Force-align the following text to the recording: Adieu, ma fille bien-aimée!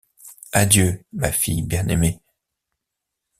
Adieu, 0.51 1.05
ma 1.13 1.31
fille 1.31 1.61
bien-aimée! 1.61 2.19